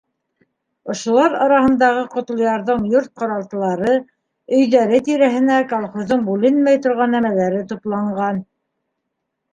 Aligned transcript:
Ошолар 0.93 1.35
араһындағы 1.47 2.05
Ҡотлоярҙың 2.13 2.87
йорт-ҡаралтылары, 2.93 3.93
өйҙәре 4.61 5.03
тирәһенә 5.11 5.61
колхоздың 5.75 6.27
бүленмәй 6.31 6.83
торған 6.87 7.17
нәмәләре 7.19 7.61
тупланған. 7.75 8.41